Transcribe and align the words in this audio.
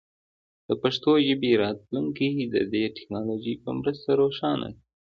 د 0.67 0.69
پښتو 0.81 1.11
ژبې 1.27 1.51
راتلونکی 1.63 2.29
د 2.53 2.55
دې 2.73 2.83
ټکنالوژۍ 2.97 3.55
په 3.63 3.69
مرسته 3.79 4.09
روښانه 4.21 4.67
دی. 4.73 4.79